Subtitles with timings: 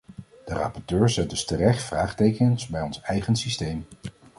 [0.45, 3.85] De rapporteur zet dus terecht vraagtekens bij ons eigen systeem.